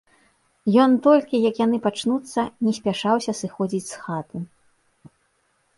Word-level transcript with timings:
Ён 0.83 0.95
толькі, 1.07 1.41
як 1.49 1.55
яны 1.65 1.77
пачнуцца, 1.85 2.41
не 2.67 2.73
спяшаўся 2.79 3.31
сыходзіць 3.43 3.87
з 3.91 3.95
хаты. 4.07 4.37